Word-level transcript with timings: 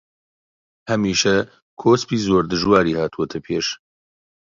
هەمیشە 0.89 1.35
کۆسپی 1.81 2.17
زۆر 2.25 2.43
دژواری 2.51 2.97
هاتۆتە 2.99 3.39
پێش 3.45 3.67